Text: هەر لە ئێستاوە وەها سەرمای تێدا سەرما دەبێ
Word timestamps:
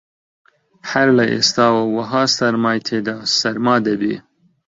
هەر 0.91 1.07
لە 1.17 1.25
ئێستاوە 1.33 1.83
وەها 1.95 2.23
سەرمای 2.37 2.83
تێدا 2.87 3.17
سەرما 3.39 3.75
دەبێ 3.87 4.15